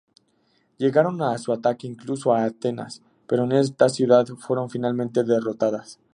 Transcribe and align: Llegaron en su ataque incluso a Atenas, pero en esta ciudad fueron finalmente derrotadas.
Llegaron 0.79 1.21
en 1.21 1.37
su 1.37 1.53
ataque 1.53 1.85
incluso 1.85 2.33
a 2.33 2.43
Atenas, 2.45 3.03
pero 3.27 3.43
en 3.43 3.51
esta 3.51 3.87
ciudad 3.87 4.25
fueron 4.39 4.67
finalmente 4.67 5.23
derrotadas. 5.23 5.99